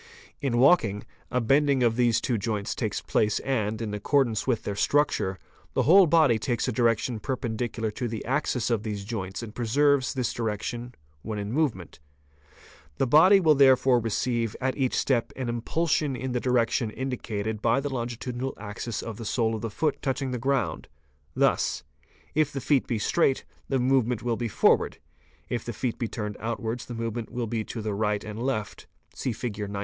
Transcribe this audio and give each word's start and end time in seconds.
In 0.39 0.57
walking, 0.57 1.03
a 1.29 1.39
bending 1.39 1.83
of 1.83 1.95
these 1.95 2.19
two 2.19 2.39
joints 2.39 2.73
takes 2.73 3.01
place 3.01 3.37
and, 3.41 3.79
in 3.83 3.93
accordance 3.93 4.47
with 4.47 4.63
their 4.63 4.75
structure, 4.75 5.37
the 5.75 5.83
whole 5.83 6.07
body 6.07 6.39
takes 6.39 6.67
a 6.67 6.71
direction 6.71 7.19
perpendicular 7.19 7.91
to 7.91 8.07
the 8.07 8.25
axis 8.25 8.71
of 8.71 8.81
these 8.81 9.05
joints 9.05 9.43
and 9.43 9.53
preserves 9.53 10.15
this 10.15 10.33
direction 10.33 10.95
when 11.21 11.37
in 11.37 11.51
movement. 11.51 11.99
The 12.97 13.05
body 13.05 13.39
will 13.39 13.53
therefore 13.53 13.99
receive 13.99 14.55
at 14.59 14.75
each 14.75 14.95
step 14.97 15.31
an 15.35 15.47
impulsion 15.49 16.15
in 16.15 16.31
the 16.31 16.39
direction 16.39 16.89
indicated 16.89 17.61
by 17.61 17.79
the 17.79 17.93
longitudinal 17.93 18.55
axis 18.57 19.03
of 19.03 19.17
the 19.17 19.23
sole 19.25 19.53
of 19.53 19.61
the 19.61 19.69
foot 19.69 20.01
touching 20.01 20.31
the 20.31 20.39
ground, 20.39 20.87
thus: 21.35 21.83
if 22.33 22.51
the 22.51 22.59
feet 22.59 22.87
be 22.87 22.97
straight, 22.97 23.45
the 23.69 23.77
movement 23.77 24.23
will 24.23 24.35
be 24.35 24.47
forward, 24.47 24.97
if 25.47 25.63
the 25.63 25.73
feet 25.73 25.99
be 25.99 26.07
turned 26.07 26.37
Fig. 26.37 26.41
95. 26.41 26.51
outwards 26.53 26.85
the 26.87 26.95
movement 26.95 27.29
will 27.31 27.45
be 27.45 27.63
to 27.65 27.83
the 27.83 27.93
right 27.93 28.23
and 28.23 28.39
the 28.39 28.43
left; 28.43 28.87
see 29.13 29.31
Fig. 29.31 29.57
95. 29.59 29.77